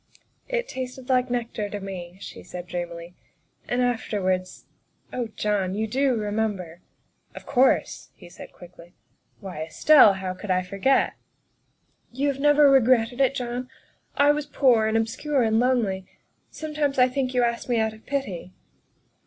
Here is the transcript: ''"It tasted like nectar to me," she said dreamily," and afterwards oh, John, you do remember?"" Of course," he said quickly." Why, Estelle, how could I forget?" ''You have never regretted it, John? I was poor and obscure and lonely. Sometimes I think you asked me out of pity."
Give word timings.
''"It 0.49 0.67
tasted 0.67 1.09
like 1.09 1.29
nectar 1.29 1.69
to 1.69 1.79
me," 1.79 2.17
she 2.21 2.41
said 2.41 2.65
dreamily," 2.65 3.13
and 3.69 3.83
afterwards 3.83 4.65
oh, 5.13 5.27
John, 5.35 5.75
you 5.75 5.85
do 5.85 6.15
remember?"" 6.15 6.81
Of 7.35 7.45
course," 7.45 8.09
he 8.15 8.27
said 8.27 8.51
quickly." 8.51 8.95
Why, 9.41 9.61
Estelle, 9.61 10.13
how 10.13 10.33
could 10.33 10.49
I 10.49 10.63
forget?" 10.63 11.13
''You 12.11 12.29
have 12.29 12.39
never 12.39 12.67
regretted 12.67 13.21
it, 13.21 13.35
John? 13.35 13.69
I 14.15 14.31
was 14.31 14.47
poor 14.47 14.87
and 14.87 14.97
obscure 14.97 15.43
and 15.43 15.59
lonely. 15.59 16.07
Sometimes 16.49 16.97
I 16.97 17.07
think 17.07 17.35
you 17.35 17.43
asked 17.43 17.69
me 17.69 17.77
out 17.77 17.93
of 17.93 18.07
pity." 18.07 18.53